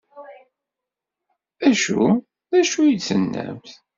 D 1.59 1.61
acu? 1.69 2.01
D 2.51 2.53
acu 2.61 2.79
ay 2.83 2.95
d-tennamt? 2.97 3.71